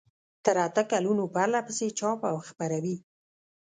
[0.45, 2.95] تر اته کلونو پرلپسې چاپ او خپروي.